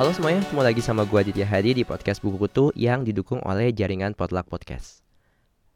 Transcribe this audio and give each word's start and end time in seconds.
Halo 0.00 0.16
semuanya, 0.16 0.40
ketemu 0.40 0.62
lagi 0.64 0.80
sama 0.80 1.04
gue 1.04 1.18
Aditya 1.20 1.44
Hadi 1.44 1.76
di 1.76 1.84
podcast 1.84 2.24
Buku 2.24 2.40
Kutu 2.40 2.72
yang 2.72 3.04
didukung 3.04 3.36
oleh 3.44 3.68
jaringan 3.68 4.16
Potluck 4.16 4.48
Podcast. 4.48 5.04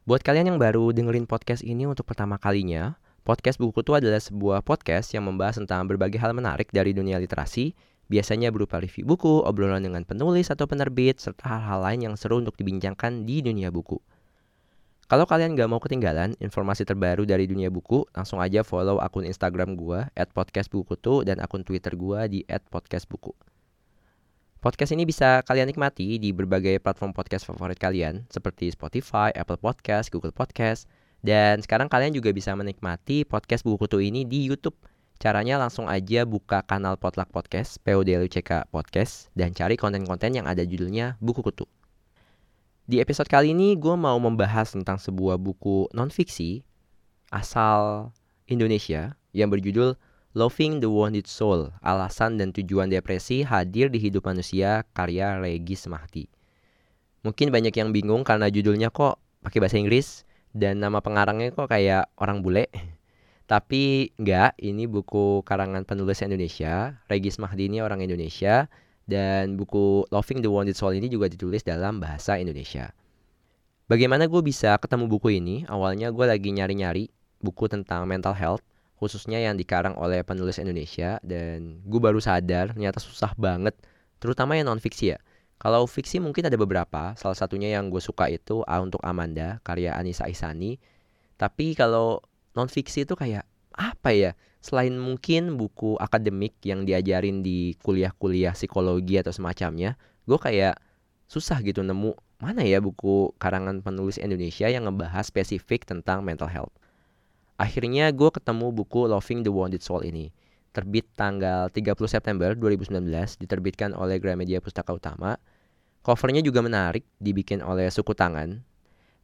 Buat 0.09 0.25
kalian 0.25 0.49
yang 0.49 0.57
baru 0.57 0.89
dengerin 0.89 1.29
podcast 1.29 1.61
ini 1.61 1.85
untuk 1.85 2.09
pertama 2.09 2.41
kalinya, 2.41 2.97
podcast 3.21 3.61
Buku 3.61 3.85
Kutu 3.85 3.93
adalah 3.93 4.17
sebuah 4.17 4.65
podcast 4.65 5.13
yang 5.13 5.29
membahas 5.29 5.61
tentang 5.61 5.85
berbagai 5.85 6.17
hal 6.17 6.33
menarik 6.33 6.73
dari 6.73 6.89
dunia 6.89 7.21
literasi, 7.21 7.77
biasanya 8.09 8.49
berupa 8.49 8.81
review 8.81 9.05
buku, 9.05 9.45
obrolan 9.45 9.85
dengan 9.85 10.01
penulis 10.01 10.49
atau 10.49 10.65
penerbit, 10.65 11.21
serta 11.21 11.45
hal-hal 11.45 11.85
lain 11.85 12.09
yang 12.09 12.15
seru 12.17 12.41
untuk 12.41 12.57
dibincangkan 12.57 13.29
di 13.29 13.45
dunia 13.45 13.69
buku. 13.69 14.01
Kalau 15.05 15.29
kalian 15.29 15.53
gak 15.53 15.69
mau 15.69 15.77
ketinggalan 15.77 16.33
informasi 16.41 16.81
terbaru 16.81 17.29
dari 17.29 17.45
dunia 17.45 17.69
buku, 17.69 18.09
langsung 18.17 18.41
aja 18.41 18.65
follow 18.65 18.97
akun 18.97 19.21
Instagram 19.21 19.77
gue, 19.77 20.01
at 20.17 20.33
podcastbukutu, 20.33 21.21
dan 21.21 21.37
akun 21.37 21.61
Twitter 21.61 21.93
gue 21.93 22.19
di 22.25 22.39
podcastbuku. 22.73 23.29
Podcast 24.65 24.97
ini 24.97 25.05
bisa 25.05 25.45
kalian 25.45 25.69
nikmati 25.69 26.17
di 26.17 26.33
berbagai 26.33 26.81
platform 26.81 27.13
podcast 27.13 27.45
favorit 27.45 27.77
kalian 27.77 28.25
seperti 28.33 28.73
Spotify, 28.73 29.29
Apple 29.37 29.61
Podcast, 29.61 30.09
Google 30.09 30.33
Podcast, 30.33 30.89
dan 31.21 31.61
sekarang 31.61 31.85
kalian 31.85 32.09
juga 32.09 32.33
bisa 32.33 32.57
menikmati 32.57 33.29
podcast 33.29 33.61
buku 33.61 33.85
kutu 33.85 34.01
ini 34.01 34.25
di 34.25 34.41
YouTube. 34.41 34.73
Caranya 35.21 35.61
langsung 35.61 35.85
aja 35.85 36.25
buka 36.25 36.65
kanal 36.65 36.97
Potluck 36.97 37.29
Podcast, 37.29 37.77
PODLUCK 37.85 38.73
Podcast, 38.73 39.29
dan 39.37 39.53
cari 39.53 39.77
konten-konten 39.77 40.33
yang 40.33 40.49
ada 40.49 40.65
judulnya 40.65 41.13
Buku 41.21 41.45
Kutu. 41.45 41.69
Di 42.85 43.01
episode 43.01 43.25
kali 43.25 43.49
ini 43.49 43.73
gue 43.73 43.97
mau 43.97 44.13
membahas 44.21 44.69
tentang 44.77 45.01
sebuah 45.01 45.41
buku 45.41 45.89
non-fiksi 45.89 46.61
asal 47.33 48.13
Indonesia 48.45 49.17
yang 49.33 49.49
berjudul 49.49 49.97
Loving 50.37 50.85
the 50.85 50.85
Wounded 50.85 51.25
Soul, 51.25 51.73
alasan 51.81 52.37
dan 52.37 52.53
tujuan 52.53 52.93
depresi 52.93 53.41
hadir 53.41 53.89
di 53.89 53.97
hidup 53.97 54.29
manusia 54.29 54.85
karya 54.93 55.41
Regis 55.41 55.89
Mahdi. 55.89 56.29
Mungkin 57.25 57.49
banyak 57.49 57.73
yang 57.73 57.89
bingung 57.89 58.21
karena 58.21 58.53
judulnya 58.53 58.93
kok 58.93 59.17
pakai 59.41 59.65
bahasa 59.65 59.81
Inggris 59.81 60.21
dan 60.53 60.77
nama 60.77 61.01
pengarangnya 61.01 61.57
kok 61.57 61.65
kayak 61.65 62.13
orang 62.21 62.45
bule. 62.45 62.69
Tapi 63.49 64.13
enggak, 64.21 64.61
ini 64.61 64.85
buku 64.85 65.41
karangan 65.41 65.89
penulis 65.89 66.21
Indonesia. 66.21 67.01
Regis 67.09 67.41
Mahdi 67.41 67.65
ini 67.65 67.81
orang 67.81 68.05
Indonesia 68.05 68.69
dan 69.05 69.57
buku 69.57 70.05
Loving 70.09 70.41
the 70.41 70.49
Wounded 70.49 70.77
Soul 70.77 70.97
ini 70.97 71.09
juga 71.09 71.29
ditulis 71.29 71.61
dalam 71.61 72.01
bahasa 72.01 72.37
Indonesia. 72.37 72.93
Bagaimana 73.85 74.25
gue 74.25 74.41
bisa 74.41 74.73
ketemu 74.81 75.05
buku 75.05 75.37
ini? 75.37 75.61
Awalnya 75.69 76.09
gue 76.09 76.25
lagi 76.25 76.49
nyari-nyari 76.49 77.13
buku 77.45 77.69
tentang 77.69 78.09
mental 78.09 78.33
health 78.33 78.65
khususnya 78.95 79.43
yang 79.43 79.59
dikarang 79.59 79.93
oleh 79.99 80.23
penulis 80.23 80.57
Indonesia 80.57 81.19
dan 81.19 81.83
gue 81.83 81.99
baru 81.99 82.17
sadar 82.23 82.71
ternyata 82.71 83.03
susah 83.03 83.35
banget 83.35 83.75
terutama 84.23 84.55
yang 84.55 84.71
non 84.71 84.79
fiksi 84.79 85.13
ya 85.13 85.19
kalau 85.59 85.83
fiksi 85.83 86.23
mungkin 86.23 86.47
ada 86.47 86.55
beberapa 86.55 87.11
salah 87.19 87.35
satunya 87.35 87.75
yang 87.75 87.91
gue 87.91 87.99
suka 87.99 88.31
itu 88.31 88.63
A 88.63 88.79
untuk 88.79 89.03
Amanda 89.03 89.59
karya 89.67 89.93
Anissa 89.99 90.31
Isani 90.31 90.79
tapi 91.35 91.75
kalau 91.75 92.23
non 92.55 92.71
fiksi 92.71 93.03
itu 93.03 93.19
kayak 93.19 93.43
apa 93.75 94.15
ya 94.15 94.31
selain 94.63 94.95
mungkin 94.97 95.59
buku 95.59 95.99
akademik 96.01 96.57
yang 96.65 96.87
diajarin 96.87 97.45
di 97.45 97.77
kuliah-kuliah 97.83 98.57
psikologi 98.57 99.21
atau 99.21 99.29
semacamnya 99.29 99.99
gue 100.25 100.39
kayak 100.41 100.79
susah 101.29 101.61
gitu 101.61 101.85
nemu 101.85 102.17
mana 102.41 102.65
ya 102.65 102.81
buku 102.81 103.35
karangan 103.37 103.85
penulis 103.85 104.17
Indonesia 104.17 104.65
yang 104.71 104.89
ngebahas 104.89 105.27
spesifik 105.27 105.85
tentang 105.85 106.25
mental 106.25 106.49
health 106.49 106.73
Akhirnya 107.55 108.11
gue 108.11 108.29
ketemu 108.35 108.75
buku 108.75 109.07
Loving 109.07 109.47
the 109.47 109.51
Wounded 109.51 109.79
Soul 109.79 110.03
ini. 110.03 110.27
Terbit 110.75 111.07
tanggal 111.15 111.71
30 111.71 111.95
September 112.03 112.51
2019, 112.51 112.99
diterbitkan 113.39 113.95
oleh 113.95 114.19
Gramedia 114.19 114.59
Pustaka 114.59 114.91
Utama. 114.91 115.39
Covernya 116.03 116.43
juga 116.43 116.59
menarik, 116.59 117.07
dibikin 117.15 117.63
oleh 117.63 117.87
Suku 117.87 118.11
Tangan. 118.11 118.59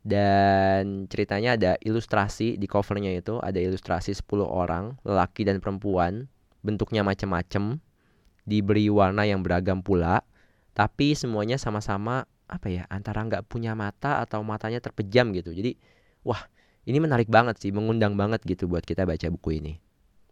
Dan 0.01 1.05
ceritanya 1.05 1.53
ada 1.53 1.71
ilustrasi 1.77 2.57
di 2.57 2.65
covernya 2.65 3.13
itu, 3.13 3.37
ada 3.37 3.61
ilustrasi 3.61 4.17
10 4.17 4.41
orang, 4.41 4.97
lelaki 5.05 5.45
dan 5.45 5.61
perempuan, 5.61 6.25
bentuknya 6.65 7.05
macam-macam, 7.05 7.77
diberi 8.45 8.89
warna 8.89 9.29
yang 9.29 9.45
beragam 9.45 9.85
pula, 9.85 10.25
tapi 10.73 11.13
semuanya 11.13 11.61
sama-sama 11.61 12.25
apa 12.51 12.67
ya 12.67 12.83
antara 12.91 13.23
nggak 13.23 13.47
punya 13.47 13.77
mata 13.77 14.19
atau 14.19 14.43
matanya 14.43 14.83
terpejam 14.83 15.31
gitu. 15.37 15.55
Jadi 15.55 15.77
wah 16.25 16.41
ini 16.83 16.97
menarik 16.97 17.29
banget 17.29 17.61
sih, 17.61 17.69
mengundang 17.69 18.17
banget 18.17 18.41
gitu 18.43 18.65
buat 18.65 18.83
kita 18.83 19.05
baca 19.05 19.29
buku 19.29 19.61
ini. 19.61 19.73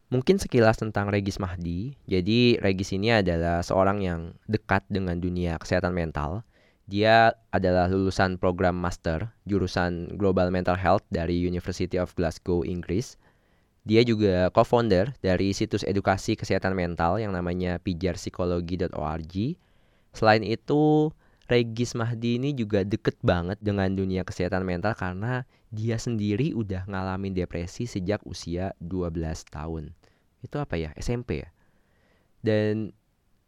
Mungkin 0.09 0.41
sekilas 0.41 0.81
tentang 0.81 1.13
Regis 1.13 1.38
Mahdi. 1.38 1.94
Jadi 2.09 2.58
Regis 2.58 2.97
ini 2.97 3.13
adalah 3.13 3.62
seorang 3.62 4.02
yang 4.02 4.34
dekat 4.50 4.81
dengan 4.90 5.22
dunia 5.22 5.62
kesehatan 5.62 5.94
mental. 5.94 6.41
Dia 6.90 7.38
adalah 7.54 7.86
lulusan 7.86 8.42
program 8.42 8.74
master 8.74 9.30
jurusan 9.46 10.18
Global 10.18 10.50
Mental 10.50 10.74
Health 10.74 11.06
dari 11.14 11.38
University 11.38 12.02
of 12.02 12.18
Glasgow, 12.18 12.66
Inggris. 12.66 13.14
Dia 13.86 14.02
juga 14.02 14.50
co-founder 14.50 15.14
dari 15.22 15.54
situs 15.54 15.86
edukasi 15.86 16.34
kesehatan 16.34 16.74
mental 16.74 17.22
yang 17.22 17.30
namanya 17.30 17.78
pijarpsikologi.org. 17.86 19.34
Selain 20.18 20.42
itu, 20.42 21.14
Regis 21.46 21.94
Mahdi 21.94 22.42
ini 22.42 22.58
juga 22.58 22.82
deket 22.82 23.22
banget 23.22 23.62
dengan 23.62 23.94
dunia 23.94 24.26
kesehatan 24.26 24.66
mental 24.66 24.98
karena 24.98 25.46
dia 25.70 26.02
sendiri 26.02 26.58
udah 26.58 26.90
ngalamin 26.90 27.38
depresi 27.38 27.86
sejak 27.86 28.26
usia 28.26 28.74
12 28.82 29.14
tahun. 29.54 29.94
Itu 30.42 30.58
apa 30.58 30.74
ya? 30.74 30.90
SMP 30.98 31.46
ya. 31.46 31.50
Dan 32.42 32.98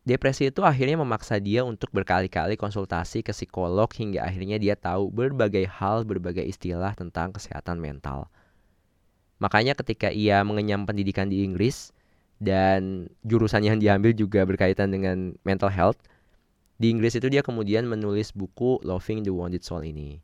depresi 0.01 0.50
itu 0.50 0.66
akhirnya 0.66 0.97
memaksa 0.97 1.38
dia 1.38 1.62
untuk 1.62 1.94
berkali-kali 1.94 2.57
konsultasi 2.57 3.22
ke 3.22 3.34
psikolog 3.34 3.88
hingga 3.94 4.25
akhirnya 4.25 4.57
dia 4.57 4.73
tahu 4.73 5.13
berbagai 5.13 5.69
hal, 5.69 6.01
berbagai 6.03 6.41
istilah 6.45 6.97
tentang 6.97 7.34
kesehatan 7.34 7.78
mental. 7.78 8.29
Makanya 9.38 9.73
ketika 9.78 10.09
ia 10.13 10.41
mengenyam 10.45 10.85
pendidikan 10.85 11.29
di 11.29 11.45
Inggris 11.45 11.94
dan 12.41 13.09
jurusan 13.25 13.61
yang 13.66 13.78
diambil 13.78 14.13
juga 14.13 14.45
berkaitan 14.45 14.90
dengan 14.94 15.38
mental 15.45 15.69
health, 15.69 16.01
di 16.81 16.90
Inggris 16.90 17.13
itu 17.13 17.29
dia 17.29 17.45
kemudian 17.45 17.85
menulis 17.85 18.34
buku 18.34 18.81
Loving 18.81 19.22
the 19.22 19.29
Wounded 19.29 19.61
Soul 19.61 19.85
ini. 19.85 20.22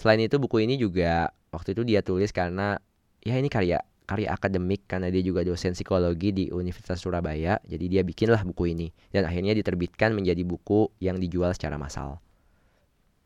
Selain 0.00 0.20
itu 0.20 0.40
buku 0.40 0.64
ini 0.64 0.80
juga 0.80 1.28
waktu 1.52 1.76
itu 1.76 1.84
dia 1.84 2.00
tulis 2.00 2.32
karena 2.32 2.80
ya 3.20 3.36
ini 3.36 3.52
karya 3.52 3.84
karya 4.10 4.34
akademik 4.34 4.90
karena 4.90 5.06
dia 5.06 5.22
juga 5.22 5.46
dosen 5.46 5.70
psikologi 5.70 6.34
di 6.34 6.44
Universitas 6.50 6.98
Surabaya. 6.98 7.62
Jadi 7.62 7.86
dia 7.86 8.02
bikinlah 8.02 8.42
buku 8.42 8.74
ini 8.74 8.90
dan 9.14 9.22
akhirnya 9.22 9.54
diterbitkan 9.54 10.10
menjadi 10.10 10.42
buku 10.42 10.90
yang 10.98 11.22
dijual 11.22 11.54
secara 11.54 11.78
massal. 11.78 12.18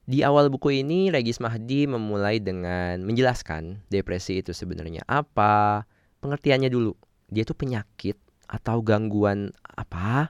Di 0.04 0.20
awal 0.20 0.52
buku 0.52 0.84
ini 0.84 1.08
Regis 1.08 1.40
Mahdi 1.40 1.88
memulai 1.88 2.36
dengan 2.36 3.00
menjelaskan 3.00 3.88
depresi 3.88 4.44
itu 4.44 4.52
sebenarnya 4.52 5.00
apa, 5.08 5.88
pengertiannya 6.20 6.68
dulu. 6.68 6.92
Dia 7.32 7.48
itu 7.48 7.56
penyakit 7.56 8.20
atau 8.44 8.84
gangguan 8.84 9.56
apa 9.64 10.28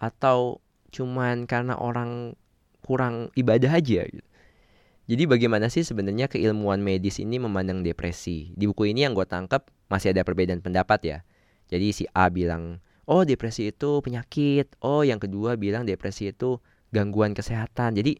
atau 0.00 0.64
cuman 0.88 1.44
karena 1.44 1.76
orang 1.76 2.32
kurang 2.80 3.28
ibadah 3.36 3.76
aja 3.76 4.08
gitu. 4.08 4.24
Jadi 5.10 5.26
bagaimana 5.28 5.68
sih 5.68 5.84
sebenarnya 5.84 6.30
keilmuan 6.30 6.80
medis 6.80 7.20
ini 7.20 7.36
memandang 7.36 7.84
depresi? 7.84 8.56
Di 8.56 8.64
buku 8.64 8.88
ini 8.88 9.04
yang 9.04 9.12
gue 9.12 9.26
tangkap 9.28 9.68
masih 9.90 10.14
ada 10.14 10.22
perbedaan 10.22 10.62
pendapat 10.62 11.00
ya. 11.02 11.18
Jadi 11.68 11.90
si 11.90 12.04
A 12.14 12.30
bilang, 12.30 12.78
oh 13.10 13.26
depresi 13.26 13.74
itu 13.74 13.98
penyakit. 14.00 14.78
Oh 14.80 15.02
yang 15.02 15.18
kedua 15.18 15.58
bilang 15.58 15.82
depresi 15.84 16.30
itu 16.30 16.62
gangguan 16.94 17.34
kesehatan. 17.34 17.98
Jadi 17.98 18.18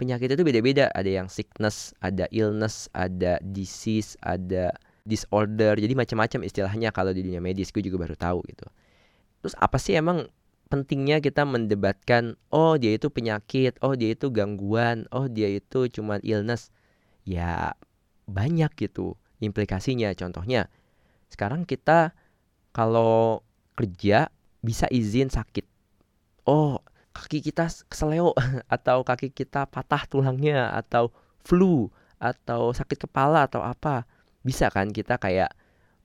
penyakit 0.00 0.32
itu 0.32 0.42
beda-beda. 0.44 0.88
Ada 0.96 1.22
yang 1.22 1.28
sickness, 1.28 1.92
ada 2.00 2.24
illness, 2.32 2.88
ada 2.96 3.36
disease, 3.44 4.16
ada 4.24 4.72
disorder. 5.04 5.76
Jadi 5.76 5.92
macam-macam 5.92 6.40
istilahnya 6.48 6.88
kalau 6.92 7.12
di 7.12 7.20
dunia 7.24 7.40
medis 7.40 7.72
gue 7.72 7.84
juga 7.84 8.08
baru 8.08 8.16
tahu 8.16 8.40
gitu. 8.48 8.66
Terus 9.44 9.54
apa 9.56 9.76
sih 9.80 9.96
emang 9.96 10.28
pentingnya 10.68 11.18
kita 11.18 11.42
mendebatkan 11.48 12.36
oh 12.52 12.76
dia 12.76 12.96
itu 12.96 13.08
penyakit, 13.08 13.76
oh 13.84 13.96
dia 13.96 14.12
itu 14.12 14.28
gangguan, 14.32 15.08
oh 15.12 15.28
dia 15.28 15.48
itu 15.52 15.88
cuma 15.88 16.20
illness. 16.20 16.72
Ya 17.24 17.76
banyak 18.28 18.72
gitu 18.76 19.16
implikasinya. 19.40 20.12
Contohnya 20.12 20.68
sekarang 21.30 21.62
kita 21.64 22.12
kalau 22.74 23.46
kerja 23.78 24.28
bisa 24.60 24.90
izin 24.92 25.32
sakit. 25.32 25.64
Oh, 26.44 26.82
kaki 27.16 27.40
kita 27.40 27.70
keseleo 27.88 28.36
atau 28.74 29.06
kaki 29.06 29.32
kita 29.32 29.64
patah 29.70 30.04
tulangnya 30.10 30.74
atau 30.74 31.14
flu 31.40 31.88
atau 32.20 32.74
sakit 32.74 33.08
kepala 33.08 33.48
atau 33.48 33.64
apa. 33.64 34.04
Bisa 34.44 34.68
kan 34.68 34.92
kita 34.92 35.16
kayak 35.16 35.54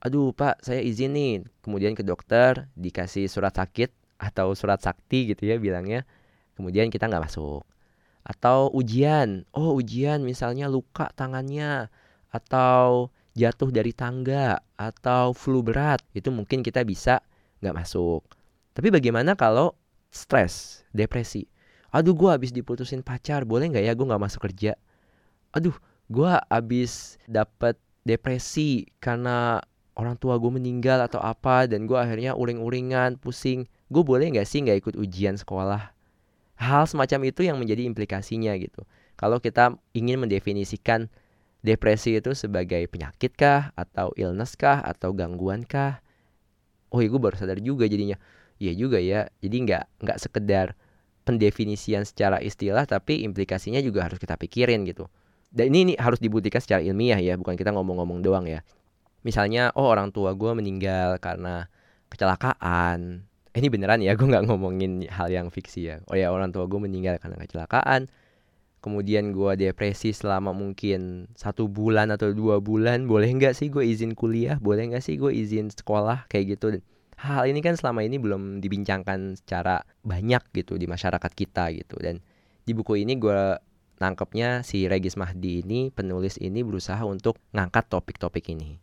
aduh 0.00 0.30
pak 0.36 0.60
saya 0.60 0.84
izin 0.84 1.16
nih 1.16 1.34
kemudian 1.64 1.96
ke 1.96 2.04
dokter 2.04 2.68
dikasih 2.76 3.26
surat 3.26 3.56
sakit 3.56 3.90
atau 4.20 4.52
surat 4.52 4.78
sakti 4.78 5.32
gitu 5.32 5.48
ya 5.48 5.56
bilangnya 5.56 6.04
kemudian 6.54 6.92
kita 6.92 7.08
nggak 7.08 7.26
masuk 7.26 7.64
atau 8.22 8.68
ujian 8.76 9.48
oh 9.56 9.72
ujian 9.74 10.20
misalnya 10.20 10.68
luka 10.68 11.10
tangannya 11.16 11.88
atau 12.28 13.08
jatuh 13.36 13.68
dari 13.68 13.92
tangga 13.92 14.56
atau 14.80 15.36
flu 15.36 15.60
berat 15.60 16.00
itu 16.16 16.32
mungkin 16.32 16.64
kita 16.64 16.80
bisa 16.82 17.20
nggak 17.60 17.76
masuk. 17.76 18.24
Tapi 18.72 18.88
bagaimana 18.88 19.36
kalau 19.36 19.76
stres, 20.08 20.84
depresi? 20.96 21.44
Aduh 21.92 22.16
gue 22.16 22.32
habis 22.32 22.50
diputusin 22.50 23.04
pacar, 23.04 23.44
boleh 23.44 23.68
nggak 23.68 23.84
ya 23.84 23.92
gue 23.92 24.06
nggak 24.08 24.24
masuk 24.24 24.48
kerja? 24.48 24.74
Aduh 25.52 25.76
gue 26.08 26.32
habis 26.48 27.20
dapet 27.28 27.76
depresi 28.08 28.88
karena 29.00 29.60
orang 29.96 30.16
tua 30.16 30.36
gue 30.36 30.52
meninggal 30.52 31.04
atau 31.04 31.20
apa 31.20 31.68
dan 31.68 31.84
gue 31.84 31.96
akhirnya 31.96 32.32
uring-uringan, 32.36 33.20
pusing. 33.20 33.68
Gue 33.92 34.04
boleh 34.04 34.32
nggak 34.32 34.48
sih 34.48 34.64
nggak 34.64 34.80
ikut 34.80 34.94
ujian 34.96 35.36
sekolah? 35.36 35.92
Hal 36.56 36.84
semacam 36.88 37.28
itu 37.28 37.44
yang 37.44 37.60
menjadi 37.60 37.84
implikasinya 37.84 38.56
gitu. 38.56 38.84
Kalau 39.16 39.40
kita 39.40 39.76
ingin 39.92 40.20
mendefinisikan 40.20 41.08
depresi 41.64 42.18
itu 42.18 42.32
sebagai 42.36 42.84
penyakit 42.90 43.32
kah 43.36 43.72
atau 43.76 44.12
illness 44.16 44.56
kah 44.58 44.80
atau 44.82 45.12
gangguan 45.16 45.64
kah? 45.64 46.00
Oh 46.92 47.02
iya 47.02 47.08
gue 47.10 47.20
baru 47.20 47.36
sadar 47.36 47.58
juga 47.60 47.88
jadinya. 47.88 48.16
Iya 48.56 48.72
juga 48.72 48.98
ya 49.02 49.28
jadi 49.44 49.56
nggak 49.68 49.84
nggak 50.04 50.18
sekedar 50.18 50.72
pendefinisian 51.26 52.06
secara 52.06 52.40
istilah 52.40 52.86
tapi 52.86 53.26
implikasinya 53.26 53.82
juga 53.82 54.06
harus 54.06 54.16
kita 54.16 54.38
pikirin 54.38 54.86
gitu. 54.86 55.10
Dan 55.50 55.72
ini, 55.72 55.92
ini 55.92 55.94
harus 55.96 56.20
dibuktikan 56.22 56.62
secara 56.62 56.82
ilmiah 56.82 57.18
ya 57.18 57.34
bukan 57.34 57.58
kita 57.58 57.74
ngomong-ngomong 57.74 58.22
doang 58.22 58.46
ya. 58.46 58.62
Misalnya 59.26 59.74
oh 59.74 59.90
orang 59.90 60.14
tua 60.14 60.32
gue 60.38 60.52
meninggal 60.54 61.18
karena 61.18 61.66
kecelakaan. 62.08 63.26
Eh, 63.52 63.58
ini 63.58 63.68
beneran 63.72 64.04
ya 64.04 64.14
gue 64.14 64.26
nggak 64.28 64.46
ngomongin 64.46 65.08
hal 65.10 65.28
yang 65.32 65.50
fiksi 65.50 65.90
ya. 65.90 65.96
Oh 66.06 66.14
ya 66.14 66.30
orang 66.30 66.54
tua 66.54 66.70
gue 66.70 66.78
meninggal 66.78 67.18
karena 67.18 67.36
kecelakaan 67.42 68.06
kemudian 68.86 69.34
gue 69.34 69.58
depresi 69.58 70.14
selama 70.14 70.54
mungkin 70.54 71.26
satu 71.34 71.66
bulan 71.66 72.14
atau 72.14 72.30
dua 72.30 72.62
bulan 72.62 73.10
boleh 73.10 73.34
nggak 73.34 73.58
sih 73.58 73.66
gue 73.66 73.82
izin 73.82 74.14
kuliah 74.14 74.62
boleh 74.62 74.94
nggak 74.94 75.02
sih 75.02 75.18
gue 75.18 75.34
izin 75.34 75.74
sekolah 75.74 76.30
kayak 76.30 76.54
gitu 76.54 76.78
hal 77.18 77.50
ini 77.50 77.58
kan 77.66 77.74
selama 77.74 78.06
ini 78.06 78.22
belum 78.22 78.62
dibincangkan 78.62 79.42
secara 79.42 79.82
banyak 80.06 80.38
gitu 80.54 80.78
di 80.78 80.86
masyarakat 80.86 81.32
kita 81.34 81.74
gitu 81.74 81.98
dan 81.98 82.22
di 82.62 82.78
buku 82.78 83.02
ini 83.02 83.18
gue 83.18 83.58
nangkepnya 83.98 84.62
si 84.62 84.86
Regis 84.86 85.18
Mahdi 85.18 85.66
ini 85.66 85.90
penulis 85.90 86.38
ini 86.38 86.62
berusaha 86.62 87.02
untuk 87.02 87.42
ngangkat 87.50 87.90
topik-topik 87.90 88.54
ini 88.54 88.78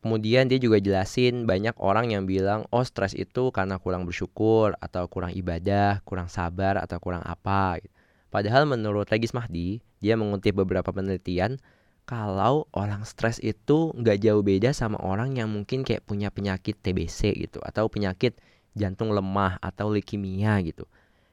Kemudian 0.00 0.48
dia 0.48 0.56
juga 0.56 0.80
jelasin 0.80 1.44
banyak 1.44 1.76
orang 1.76 2.08
yang 2.08 2.24
bilang 2.24 2.64
oh 2.72 2.80
stres 2.80 3.12
itu 3.12 3.52
karena 3.52 3.76
kurang 3.76 4.08
bersyukur 4.08 4.72
atau 4.80 5.04
kurang 5.12 5.36
ibadah, 5.36 6.00
kurang 6.08 6.32
sabar 6.32 6.80
atau 6.80 6.96
kurang 6.96 7.20
apa. 7.20 7.76
Gitu. 7.84 7.99
Padahal 8.30 8.62
menurut 8.62 9.10
Regis 9.10 9.34
Mahdi, 9.34 9.82
dia 9.98 10.14
mengutip 10.14 10.54
beberapa 10.54 10.94
penelitian 10.94 11.58
kalau 12.06 12.70
orang 12.70 13.02
stres 13.02 13.42
itu 13.42 13.90
nggak 13.94 14.22
jauh 14.22 14.42
beda 14.42 14.70
sama 14.70 14.98
orang 15.02 15.34
yang 15.34 15.50
mungkin 15.50 15.82
kayak 15.82 16.06
punya 16.06 16.30
penyakit 16.30 16.78
TBC 16.78 17.34
gitu 17.38 17.58
atau 17.62 17.90
penyakit 17.90 18.38
jantung 18.78 19.10
lemah 19.10 19.58
atau 19.58 19.90
leukemia 19.90 20.62
gitu. 20.62 20.86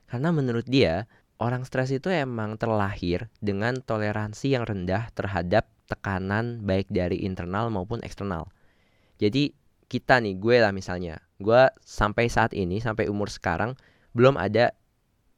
Karena 0.10 0.34
menurut 0.34 0.66
dia, 0.66 1.06
orang 1.38 1.66
stres 1.70 1.94
itu 1.94 2.10
emang 2.10 2.58
terlahir 2.58 3.30
dengan 3.42 3.78
toleransi 3.78 4.58
yang 4.58 4.66
rendah 4.66 5.14
terhadap 5.14 5.70
tekanan 5.86 6.66
baik 6.66 6.90
dari 6.90 7.22
internal 7.26 7.70
maupun 7.70 8.02
eksternal. 8.02 8.50
Jadi 9.22 9.54
kita 9.86 10.18
nih, 10.22 10.38
gue 10.38 10.56
lah 10.62 10.74
misalnya, 10.74 11.22
gue 11.38 11.70
sampai 11.82 12.26
saat 12.28 12.58
ini, 12.58 12.82
sampai 12.82 13.06
umur 13.06 13.30
sekarang, 13.30 13.78
belum 14.18 14.36
ada 14.38 14.74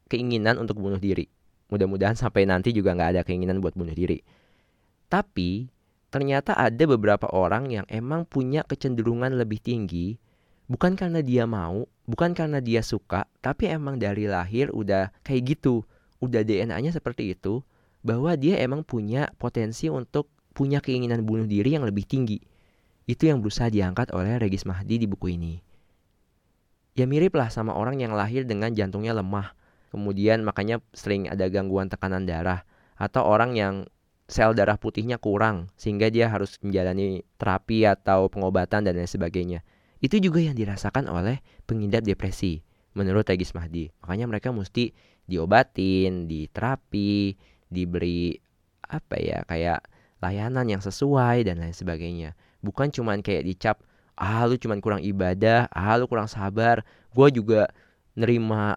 keinginan 0.10 0.58
untuk 0.58 0.82
bunuh 0.82 1.00
diri 1.00 1.30
mudah-mudahan 1.69 2.18
sampai 2.18 2.45
nanti 2.50 2.74
juga 2.74 2.94
nggak 2.98 3.10
ada 3.18 3.21
keinginan 3.25 3.62
buat 3.63 3.77
bunuh 3.77 3.94
diri. 3.94 4.21
Tapi 5.10 5.69
ternyata 6.10 6.57
ada 6.57 6.83
beberapa 6.89 7.30
orang 7.30 7.69
yang 7.69 7.86
emang 7.89 8.25
punya 8.25 8.66
kecenderungan 8.66 9.38
lebih 9.38 9.62
tinggi 9.62 10.18
bukan 10.69 10.94
karena 10.94 11.25
dia 11.25 11.50
mau, 11.50 11.89
bukan 12.06 12.38
karena 12.38 12.62
dia 12.62 12.86
suka, 12.86 13.25
tapi 13.42 13.68
emang 13.68 13.98
dari 13.98 14.30
lahir 14.30 14.69
udah 14.69 15.10
kayak 15.25 15.57
gitu, 15.57 15.81
udah 16.21 16.45
DNA-nya 16.45 16.94
seperti 16.94 17.33
itu, 17.33 17.66
bahwa 18.06 18.38
dia 18.38 18.62
emang 18.62 18.86
punya 18.86 19.33
potensi 19.42 19.89
untuk 19.89 20.30
punya 20.54 20.80
keinginan 20.80 21.25
bunuh 21.25 21.50
diri 21.50 21.74
yang 21.74 21.83
lebih 21.83 22.06
tinggi. 22.06 22.39
Itu 23.10 23.25
yang 23.25 23.42
berusaha 23.42 23.74
diangkat 23.74 24.13
oleh 24.13 24.38
Regis 24.38 24.69
Mahdi 24.69 25.01
di 25.01 25.10
buku 25.10 25.33
ini. 25.33 25.57
Ya 26.94 27.10
mirip 27.10 27.33
lah 27.33 27.50
sama 27.50 27.74
orang 27.74 27.98
yang 27.98 28.13
lahir 28.13 28.45
dengan 28.45 28.69
jantungnya 28.69 29.18
lemah, 29.18 29.57
kemudian 29.90 30.46
makanya 30.46 30.82
sering 30.94 31.28
ada 31.30 31.50
gangguan 31.50 31.90
tekanan 31.90 32.26
darah 32.26 32.64
atau 32.96 33.26
orang 33.26 33.58
yang 33.58 33.76
sel 34.30 34.54
darah 34.54 34.78
putihnya 34.78 35.18
kurang 35.18 35.74
sehingga 35.74 36.14
dia 36.14 36.30
harus 36.30 36.62
menjalani 36.62 37.26
terapi 37.42 37.90
atau 37.90 38.30
pengobatan 38.30 38.86
dan 38.86 38.94
lain 38.94 39.10
sebagainya. 39.10 39.66
Itu 40.00 40.22
juga 40.22 40.40
yang 40.40 40.56
dirasakan 40.56 41.10
oleh 41.10 41.42
pengidap 41.66 42.06
depresi 42.06 42.62
menurut 42.94 43.26
Regis 43.28 43.52
Mahdi. 43.52 43.92
Makanya 44.06 44.30
mereka 44.30 44.54
mesti 44.54 44.94
diobatin, 45.26 46.30
diterapi, 46.30 47.36
diberi 47.68 48.38
apa 48.90 49.16
ya 49.22 49.46
kayak 49.46 49.86
layanan 50.24 50.66
yang 50.70 50.82
sesuai 50.82 51.50
dan 51.50 51.60
lain 51.60 51.76
sebagainya. 51.76 52.38
Bukan 52.62 52.94
cuman 52.94 53.26
kayak 53.26 53.44
dicap 53.50 53.76
ah 54.20 54.44
lu 54.46 54.60
cuman 54.60 54.84
kurang 54.84 55.02
ibadah, 55.02 55.72
ah 55.72 55.96
lu 55.96 56.06
kurang 56.06 56.28
sabar. 56.28 56.84
Gue 57.16 57.32
juga 57.32 57.72
nerima 58.20 58.76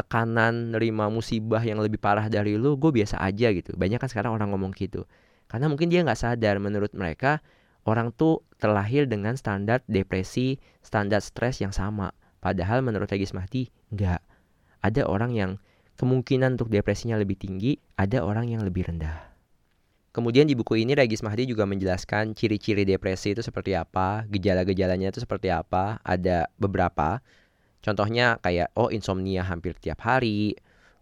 tekanan 0.00 0.72
nerima 0.72 1.12
musibah 1.12 1.60
yang 1.60 1.76
lebih 1.84 2.00
parah 2.00 2.32
dari 2.32 2.56
lu 2.56 2.80
gue 2.80 2.88
biasa 2.88 3.20
aja 3.20 3.52
gitu. 3.52 3.76
Banyak 3.76 4.00
kan 4.00 4.08
sekarang 4.08 4.32
orang 4.32 4.56
ngomong 4.56 4.72
gitu. 4.72 5.04
Karena 5.52 5.68
mungkin 5.68 5.92
dia 5.92 6.00
nggak 6.00 6.16
sadar 6.16 6.56
menurut 6.56 6.96
mereka 6.96 7.44
orang 7.84 8.08
tuh 8.16 8.40
terlahir 8.56 9.04
dengan 9.04 9.36
standar 9.36 9.84
depresi 9.84 10.56
standar 10.80 11.20
stres 11.20 11.60
yang 11.60 11.76
sama. 11.76 12.16
Padahal 12.40 12.80
menurut 12.80 13.12
Regis 13.12 13.36
Mahdi 13.36 13.68
nggak. 13.92 14.24
Ada 14.80 15.04
orang 15.04 15.36
yang 15.36 15.60
kemungkinan 16.00 16.56
untuk 16.56 16.72
depresinya 16.72 17.20
lebih 17.20 17.36
tinggi 17.36 17.76
ada 18.00 18.24
orang 18.24 18.48
yang 18.48 18.64
lebih 18.64 18.88
rendah. 18.88 19.30
Kemudian 20.10 20.50
di 20.50 20.58
buku 20.58 20.82
ini 20.82 20.98
Regis 20.98 21.22
Mahdi 21.22 21.46
juga 21.46 21.68
menjelaskan 21.70 22.34
ciri-ciri 22.34 22.82
depresi 22.82 23.30
itu 23.30 23.46
seperti 23.46 23.78
apa, 23.78 24.26
gejala-gejalanya 24.26 25.14
itu 25.14 25.22
seperti 25.22 25.54
apa, 25.54 26.02
ada 26.02 26.50
beberapa. 26.58 27.22
Contohnya 27.80 28.36
kayak 28.44 28.76
oh 28.76 28.92
insomnia 28.92 29.40
hampir 29.44 29.72
tiap 29.80 30.04
hari, 30.04 30.56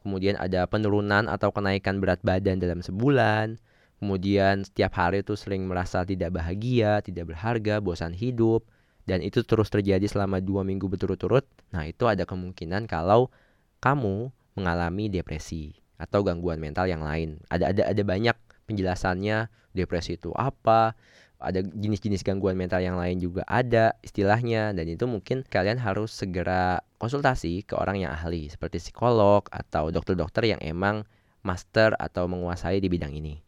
kemudian 0.07 0.39
ada 0.39 0.65
penurunan 0.71 1.27
atau 1.27 1.51
kenaikan 1.51 1.99
berat 1.99 2.23
badan 2.23 2.63
dalam 2.63 2.81
sebulan, 2.81 3.59
kemudian 3.99 4.63
setiap 4.63 4.95
hari 4.95 5.27
itu 5.27 5.35
sering 5.35 5.67
merasa 5.67 6.07
tidak 6.07 6.39
bahagia, 6.39 7.03
tidak 7.03 7.35
berharga, 7.35 7.83
bosan 7.83 8.15
hidup, 8.15 8.63
dan 9.11 9.25
itu 9.25 9.43
terus 9.43 9.69
terjadi 9.75 10.07
selama 10.07 10.39
dua 10.39 10.63
minggu 10.63 10.87
berturut-turut. 10.87 11.43
Nah 11.75 11.89
itu 11.89 12.07
ada 12.07 12.23
kemungkinan 12.23 12.87
kalau 12.87 13.35
kamu 13.83 14.31
mengalami 14.55 15.11
depresi 15.11 15.75
atau 15.99 16.23
gangguan 16.23 16.63
mental 16.63 16.87
yang 16.87 17.03
lain. 17.03 17.43
Ada 17.51 17.75
ada 17.75 17.83
ada 17.91 18.03
banyak 18.07 18.37
penjelasannya. 18.71 19.51
Depresi 19.69 20.19
itu 20.19 20.35
apa, 20.35 20.97
ada 21.39 21.63
jenis-jenis 21.63 22.27
gangguan 22.27 22.59
mental 22.59 22.83
yang 22.83 22.99
lain 22.99 23.23
juga 23.23 23.47
ada 23.47 23.95
istilahnya 24.03 24.75
dan 24.75 24.91
itu 24.91 25.07
mungkin 25.07 25.47
kalian 25.47 25.79
harus 25.79 26.11
segera 26.11 26.83
konsultasi 26.99 27.63
ke 27.63 27.79
orang 27.79 28.03
yang 28.03 28.11
ahli 28.11 28.51
seperti 28.51 28.83
psikolog 28.83 29.47
atau 29.55 29.95
dokter-dokter 29.95 30.51
yang 30.51 30.59
emang 30.59 31.07
master 31.47 31.95
atau 31.95 32.27
menguasai 32.27 32.83
di 32.83 32.91
bidang 32.91 33.15
ini. 33.15 33.39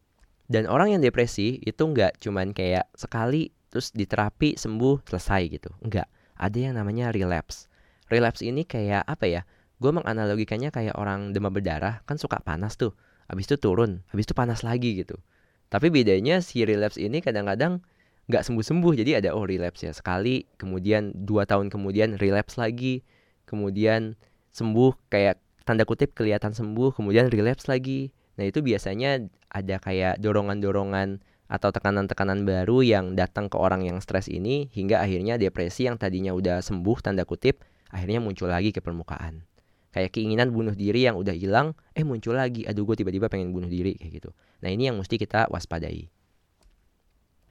Dan 0.51 0.67
orang 0.67 0.99
yang 0.99 1.03
depresi 1.03 1.59
itu 1.63 1.83
nggak 1.83 2.23
cuman 2.23 2.55
kayak 2.55 2.91
sekali 2.95 3.51
terus 3.71 3.95
diterapi 3.95 4.59
sembuh 4.59 5.07
selesai 5.07 5.43
gitu. 5.47 5.71
Enggak, 5.83 6.11
ada 6.35 6.59
yang 6.59 6.75
namanya 6.75 7.15
relapse. 7.15 7.71
Relapse 8.11 8.43
ini 8.43 8.67
kayak 8.67 9.07
apa 9.07 9.27
ya? 9.31 9.43
Gue 9.79 9.95
menganalogikannya 9.95 10.75
kayak 10.75 10.99
orang 10.99 11.31
demam 11.31 11.55
berdarah 11.55 12.03
kan 12.03 12.19
suka 12.19 12.43
panas 12.43 12.75
tuh. 12.75 12.95
Habis 13.31 13.47
itu 13.47 13.63
turun, 13.63 14.03
habis 14.11 14.27
itu 14.27 14.35
panas 14.35 14.67
lagi 14.67 14.99
gitu. 14.99 15.23
Tapi 15.71 15.87
bedanya 15.89 16.43
si 16.43 16.67
relapse 16.67 16.99
ini 16.99 17.23
kadang-kadang 17.23 17.81
nggak 18.27 18.43
sembuh-sembuh. 18.43 18.93
Jadi 18.99 19.23
ada 19.23 19.33
oh 19.39 19.47
relapse 19.47 19.87
ya 19.87 19.95
sekali, 19.95 20.45
kemudian 20.59 21.15
dua 21.15 21.47
tahun 21.47 21.71
kemudian 21.71 22.19
relapse 22.19 22.59
lagi, 22.59 23.07
kemudian 23.47 24.19
sembuh 24.51 25.09
kayak 25.09 25.39
tanda 25.63 25.87
kutip 25.87 26.19
kelihatan 26.19 26.51
sembuh, 26.51 26.91
kemudian 26.95 27.31
relapse 27.31 27.71
lagi. 27.71 28.11
Nah 28.35 28.51
itu 28.51 28.67
biasanya 28.67 29.31
ada 29.51 29.79
kayak 29.79 30.19
dorongan-dorongan 30.19 31.23
atau 31.51 31.75
tekanan-tekanan 31.75 32.47
baru 32.47 32.87
yang 32.87 33.19
datang 33.19 33.51
ke 33.51 33.59
orang 33.59 33.83
yang 33.83 33.99
stres 33.99 34.31
ini 34.31 34.71
hingga 34.71 35.03
akhirnya 35.03 35.35
depresi 35.35 35.91
yang 35.91 35.99
tadinya 35.99 36.31
udah 36.31 36.63
sembuh 36.63 36.99
tanda 37.03 37.27
kutip 37.27 37.67
akhirnya 37.91 38.23
muncul 38.23 38.47
lagi 38.47 38.71
ke 38.71 38.79
permukaan 38.79 39.43
kayak 39.91 40.15
keinginan 40.15 40.55
bunuh 40.55 40.75
diri 40.75 41.07
yang 41.07 41.19
udah 41.19 41.35
hilang 41.35 41.75
eh 41.95 42.07
muncul 42.07 42.39
lagi. 42.39 42.67
Aduh 42.67 42.87
gue 42.87 42.97
tiba-tiba 42.99 43.27
pengen 43.27 43.51
bunuh 43.51 43.71
diri 43.71 43.99
kayak 43.99 44.23
gitu. 44.23 44.31
Nah 44.63 44.71
ini 44.71 44.91
yang 44.91 44.97
mesti 44.99 45.19
kita 45.19 45.51
waspadai. 45.51 46.07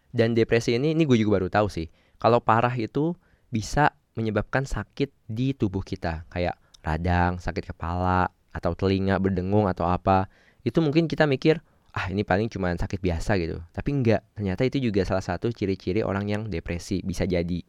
Dan 0.09 0.33
depresi 0.33 0.73
ini 0.73 0.97
ini 0.97 1.05
gue 1.05 1.17
juga 1.19 1.39
baru 1.39 1.47
tahu 1.51 1.67
sih. 1.69 1.87
Kalau 2.17 2.41
parah 2.41 2.73
itu 2.73 3.13
bisa 3.53 3.93
menyebabkan 4.17 4.65
sakit 4.65 5.13
di 5.29 5.53
tubuh 5.53 5.85
kita. 5.85 6.25
Kayak 6.33 6.57
radang 6.81 7.37
sakit 7.37 7.75
kepala 7.75 8.31
atau 8.49 8.73
telinga 8.73 9.21
berdengung 9.21 9.69
atau 9.69 9.85
apa. 9.85 10.27
Itu 10.65 10.81
mungkin 10.81 11.05
kita 11.05 11.29
mikir 11.29 11.61
ah 11.89 12.05
ini 12.09 12.21
paling 12.21 12.49
cuma 12.49 12.73
sakit 12.73 12.99
biasa 13.01 13.37
gitu. 13.41 13.61
Tapi 13.73 13.89
enggak, 13.91 14.21
ternyata 14.37 14.61
itu 14.65 14.77
juga 14.79 15.05
salah 15.05 15.25
satu 15.25 15.49
ciri-ciri 15.49 16.05
orang 16.05 16.25
yang 16.29 16.41
depresi 16.47 17.01
bisa 17.01 17.25
jadi. 17.25 17.61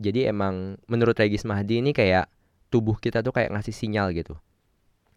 Jadi 0.00 0.20
emang 0.24 0.80
menurut 0.88 1.14
Regis 1.14 1.44
Mahdi 1.44 1.84
ini 1.84 1.92
kayak 1.92 2.26
tubuh 2.72 2.96
kita 2.96 3.20
tuh 3.20 3.36
kayak 3.36 3.52
ngasih 3.52 3.76
sinyal 3.76 4.16
gitu. 4.16 4.40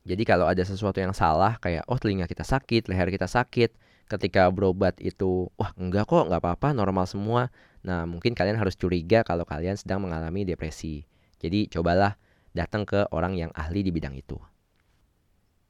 Jadi 0.04 0.28
kalau 0.28 0.46
ada 0.46 0.62
sesuatu 0.62 1.00
yang 1.00 1.16
salah 1.16 1.58
kayak 1.58 1.88
oh 1.88 1.96
telinga 1.96 2.28
kita 2.28 2.44
sakit, 2.44 2.92
leher 2.92 3.10
kita 3.10 3.26
sakit, 3.26 3.74
ketika 4.12 4.52
berobat 4.52 5.00
itu 5.02 5.50
wah 5.56 5.72
enggak 5.80 6.06
kok 6.06 6.28
nggak 6.28 6.44
apa-apa 6.44 6.76
normal 6.76 7.08
semua. 7.08 7.50
Nah 7.82 8.04
mungkin 8.06 8.38
kalian 8.38 8.60
harus 8.60 8.76
curiga 8.76 9.24
kalau 9.24 9.48
kalian 9.48 9.80
sedang 9.80 10.04
mengalami 10.04 10.44
depresi. 10.44 11.08
Jadi 11.40 11.72
cobalah 11.72 12.20
datang 12.52 12.84
ke 12.84 13.08
orang 13.10 13.34
yang 13.40 13.52
ahli 13.56 13.82
di 13.82 13.90
bidang 13.90 14.14
itu. 14.14 14.38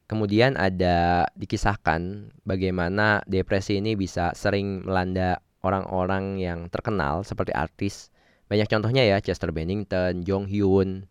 Kemudian 0.05 0.53
ada 0.53 1.25
dikisahkan 1.33 2.29
bagaimana 2.45 3.25
depresi 3.25 3.81
ini 3.81 3.97
bisa 3.97 4.37
sering 4.37 4.85
melanda 4.85 5.41
orang-orang 5.65 6.37
yang 6.37 6.69
terkenal 6.69 7.25
seperti 7.25 7.49
artis. 7.57 8.13
Banyak 8.45 8.69
contohnya 8.69 9.01
ya, 9.01 9.17
Chester 9.17 9.49
Bennington, 9.49 10.21
Jong 10.21 10.45
Hyun, 10.45 11.09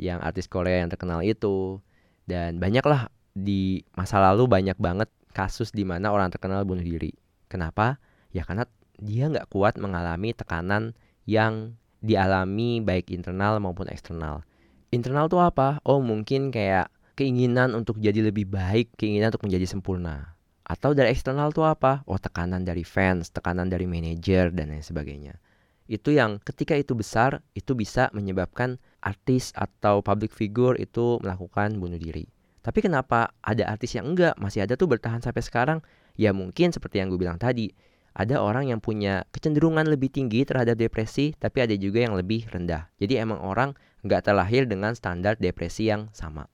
yang 0.00 0.22
artis 0.22 0.50
Korea 0.50 0.82
yang 0.82 0.90
terkenal 0.90 1.20
itu. 1.22 1.80
Dan 2.24 2.58
banyaklah 2.58 3.12
di 3.34 3.82
masa 3.98 4.22
lalu 4.22 4.46
banyak 4.46 4.78
banget 4.78 5.10
kasus 5.34 5.74
di 5.74 5.82
mana 5.82 6.14
orang 6.14 6.30
terkenal 6.30 6.62
bunuh 6.62 6.82
diri. 6.82 7.12
Kenapa? 7.50 7.98
Ya 8.30 8.46
karena 8.46 8.64
dia 8.96 9.28
nggak 9.28 9.50
kuat 9.50 9.76
mengalami 9.76 10.32
tekanan 10.32 10.94
yang 11.26 11.74
dialami 12.04 12.80
baik 12.80 13.10
internal 13.10 13.58
maupun 13.58 13.90
eksternal. 13.90 14.46
Internal 14.94 15.26
tuh 15.26 15.42
apa? 15.42 15.82
Oh 15.82 15.98
mungkin 15.98 16.54
kayak 16.54 16.92
keinginan 17.14 17.74
untuk 17.74 17.98
jadi 17.98 18.30
lebih 18.30 18.50
baik, 18.50 18.94
keinginan 18.98 19.30
untuk 19.34 19.46
menjadi 19.46 19.66
sempurna. 19.70 20.34
Atau 20.64 20.96
dari 20.96 21.12
eksternal 21.12 21.52
tuh 21.52 21.68
apa? 21.68 22.02
Oh, 22.08 22.16
tekanan 22.16 22.64
dari 22.64 22.82
fans, 22.82 23.28
tekanan 23.28 23.68
dari 23.68 23.84
manajer 23.84 24.48
dan 24.50 24.72
lain 24.72 24.82
sebagainya. 24.82 25.36
Itu 25.84 26.16
yang 26.16 26.40
ketika 26.40 26.72
itu 26.74 26.96
besar, 26.96 27.44
itu 27.52 27.76
bisa 27.76 28.08
menyebabkan 28.16 28.80
artis 29.04 29.52
atau 29.52 30.00
public 30.00 30.32
figure 30.32 30.80
itu 30.80 31.20
melakukan 31.20 31.76
bunuh 31.76 32.00
diri. 32.00 32.24
Tapi 32.64 32.80
kenapa 32.80 33.36
ada 33.44 33.68
artis 33.68 33.92
yang 33.92 34.16
enggak, 34.16 34.32
masih 34.40 34.64
ada 34.64 34.80
tuh 34.80 34.88
bertahan 34.88 35.20
sampai 35.20 35.44
sekarang? 35.44 35.78
Ya 36.16 36.32
mungkin 36.32 36.72
seperti 36.72 37.04
yang 37.04 37.12
gue 37.12 37.20
bilang 37.20 37.36
tadi, 37.36 37.68
ada 38.16 38.40
orang 38.40 38.70
yang 38.70 38.80
punya 38.80 39.28
kecenderungan 39.34 39.84
lebih 39.90 40.08
tinggi 40.08 40.46
terhadap 40.46 40.80
depresi, 40.80 41.36
tapi 41.36 41.66
ada 41.66 41.76
juga 41.76 42.00
yang 42.06 42.16
lebih 42.16 42.48
rendah. 42.48 42.88
Jadi 42.96 43.20
emang 43.20 43.42
orang 43.42 43.76
nggak 44.06 44.30
terlahir 44.30 44.64
dengan 44.64 44.96
standar 44.96 45.36
depresi 45.36 45.90
yang 45.90 46.08
sama. 46.16 46.48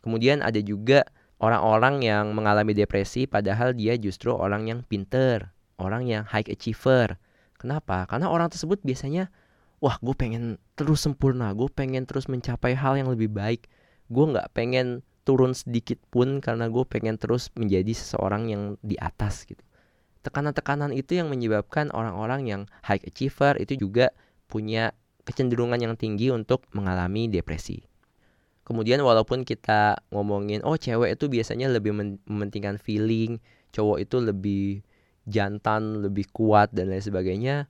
Kemudian 0.00 0.40
ada 0.40 0.62
juga 0.62 1.02
orang-orang 1.42 2.00
yang 2.00 2.30
mengalami 2.32 2.72
depresi 2.72 3.26
padahal 3.26 3.74
dia 3.74 3.98
justru 3.98 4.30
orang 4.32 4.70
yang 4.70 4.80
pinter, 4.86 5.50
orang 5.82 6.06
yang 6.06 6.22
high 6.24 6.46
achiever. 6.46 7.18
Kenapa? 7.56 8.04
Karena 8.08 8.28
orang 8.28 8.52
tersebut 8.52 8.80
biasanya, 8.84 9.32
wah 9.80 9.96
gue 10.00 10.14
pengen 10.16 10.60
terus 10.76 11.04
sempurna, 11.04 11.52
gue 11.52 11.68
pengen 11.72 12.04
terus 12.04 12.28
mencapai 12.28 12.76
hal 12.76 12.96
yang 13.00 13.08
lebih 13.08 13.32
baik. 13.32 13.68
Gue 14.08 14.24
nggak 14.28 14.52
pengen 14.52 15.02
turun 15.26 15.52
sedikit 15.52 15.98
pun 16.14 16.38
karena 16.38 16.70
gue 16.70 16.84
pengen 16.86 17.18
terus 17.18 17.50
menjadi 17.58 17.90
seseorang 17.90 18.46
yang 18.46 18.62
di 18.80 18.94
atas 19.00 19.42
gitu. 19.42 19.60
Tekanan-tekanan 20.22 20.94
itu 20.94 21.18
yang 21.18 21.30
menyebabkan 21.30 21.90
orang-orang 21.90 22.46
yang 22.46 22.62
high 22.86 23.02
achiever 23.02 23.58
itu 23.58 23.74
juga 23.74 24.14
punya 24.46 24.94
kecenderungan 25.26 25.82
yang 25.82 25.94
tinggi 25.98 26.30
untuk 26.30 26.62
mengalami 26.70 27.26
depresi. 27.26 27.82
Kemudian 28.66 29.02
walaupun 29.02 29.46
kita 29.46 29.98
ngomongin 30.10 30.62
oh 30.66 30.74
cewek 30.74 31.14
itu 31.18 31.30
biasanya 31.30 31.70
lebih 31.70 31.94
mementingkan 32.26 32.78
feeling, 32.78 33.38
cowok 33.70 34.02
itu 34.02 34.16
lebih 34.18 34.82
jantan, 35.26 36.06
lebih 36.06 36.30
kuat 36.30 36.72
dan 36.72 36.90
lain 36.90 37.02
sebagainya. 37.02 37.66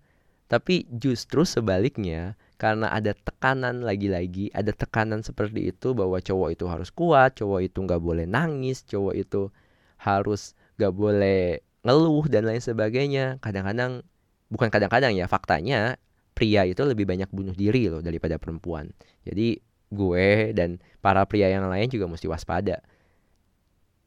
Tapi 0.46 0.86
justru 0.94 1.42
sebaliknya 1.42 2.38
karena 2.56 2.88
ada 2.94 3.12
tekanan 3.12 3.82
lagi-lagi, 3.82 4.48
ada 4.54 4.70
tekanan 4.70 5.26
seperti 5.26 5.74
itu 5.74 5.92
bahwa 5.92 6.22
cowok 6.22 6.54
itu 6.54 6.64
harus 6.70 6.88
kuat, 6.94 7.36
cowok 7.36 7.66
itu 7.66 7.78
nggak 7.82 7.98
boleh 7.98 8.24
nangis, 8.30 8.86
cowok 8.86 9.14
itu 9.18 9.50
harus 9.98 10.54
nggak 10.78 10.94
boleh 10.94 11.60
ngeluh 11.82 12.24
dan 12.30 12.46
lain 12.46 12.62
sebagainya. 12.62 13.42
Kadang-kadang 13.42 14.06
bukan 14.46 14.70
kadang-kadang 14.70 15.18
ya 15.18 15.26
faktanya 15.26 15.98
pria 16.36 16.62
itu 16.62 16.84
lebih 16.86 17.08
banyak 17.08 17.26
bunuh 17.32 17.56
diri 17.56 17.90
loh 17.90 18.04
daripada 18.04 18.38
perempuan. 18.38 18.92
Jadi 19.26 19.58
gue 19.90 20.52
dan 20.54 20.78
para 21.02 21.26
pria 21.26 21.50
yang 21.50 21.66
lain 21.66 21.90
juga 21.90 22.06
mesti 22.06 22.30
waspada. 22.30 22.84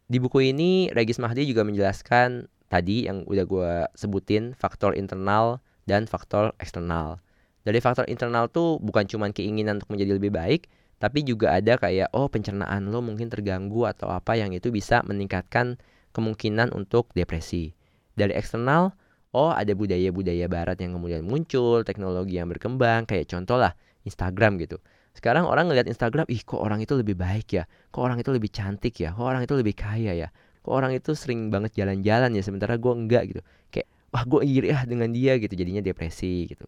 Di 0.10 0.18
buku 0.18 0.42
ini 0.42 0.90
Regis 0.90 1.22
Mahdi 1.22 1.46
juga 1.46 1.62
menjelaskan 1.62 2.50
tadi 2.70 3.10
yang 3.10 3.26
udah 3.26 3.46
gue 3.50 3.72
sebutin 3.98 4.54
faktor 4.54 4.94
internal 4.94 5.60
dan 5.90 6.06
faktor 6.06 6.54
eksternal. 6.62 7.18
Dari 7.66 7.82
faktor 7.84 8.08
internal 8.08 8.48
tuh 8.48 8.80
bukan 8.80 9.04
cuma 9.10 9.28
keinginan 9.34 9.82
untuk 9.82 9.98
menjadi 9.98 10.16
lebih 10.16 10.32
baik, 10.32 10.72
tapi 11.02 11.26
juga 11.26 11.58
ada 11.58 11.76
kayak 11.76 12.14
oh 12.16 12.30
pencernaan 12.30 12.88
lo 12.88 13.04
mungkin 13.04 13.28
terganggu 13.28 13.90
atau 13.90 14.08
apa 14.14 14.38
yang 14.38 14.54
itu 14.56 14.70
bisa 14.70 15.04
meningkatkan 15.04 15.76
kemungkinan 16.16 16.72
untuk 16.72 17.12
depresi. 17.18 17.74
Dari 18.16 18.36
eksternal, 18.36 18.94
oh 19.32 19.52
ada 19.54 19.72
budaya-budaya 19.74 20.46
barat 20.50 20.78
yang 20.82 20.98
kemudian 20.98 21.26
muncul, 21.26 21.84
teknologi 21.84 22.38
yang 22.38 22.50
berkembang, 22.50 23.06
kayak 23.10 23.30
contoh 23.30 23.60
lah 23.60 23.74
Instagram 24.06 24.60
gitu. 24.60 24.80
Sekarang 25.16 25.50
orang 25.50 25.68
ngeliat 25.68 25.90
Instagram, 25.90 26.30
ih 26.30 26.42
kok 26.46 26.62
orang 26.62 26.80
itu 26.80 26.96
lebih 26.96 27.18
baik 27.18 27.48
ya, 27.60 27.64
kok 27.92 28.02
orang 28.02 28.22
itu 28.22 28.30
lebih 28.32 28.52
cantik 28.54 28.96
ya, 29.04 29.12
kok 29.12 29.26
orang 29.26 29.44
itu 29.44 29.54
lebih 29.58 29.76
kaya 29.76 30.16
ya, 30.16 30.30
kok 30.60 30.74
orang 30.74 30.92
itu 30.96 31.16
sering 31.16 31.50
banget 31.54 31.76
jalan-jalan 31.78 32.34
ya, 32.36 32.42
sementara 32.44 32.76
gue 32.76 32.94
enggak 32.94 33.24
gitu. 33.32 33.42
Kayak, 33.72 33.88
wah 34.12 34.24
gue 34.26 34.42
iri 34.46 34.70
ah 34.74 34.84
dengan 34.84 35.10
dia 35.12 35.36
gitu, 35.40 35.54
jadinya 35.54 35.84
depresi 35.84 36.50
gitu. 36.50 36.66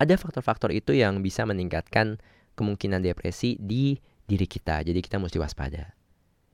Ada 0.00 0.18
faktor-faktor 0.18 0.74
itu 0.74 0.96
yang 0.96 1.22
bisa 1.22 1.46
meningkatkan 1.46 2.18
kemungkinan 2.58 3.02
depresi 3.02 3.58
di 3.60 3.98
diri 4.24 4.46
kita, 4.48 4.82
jadi 4.82 4.98
kita 4.98 5.20
mesti 5.20 5.36
waspada. 5.38 5.92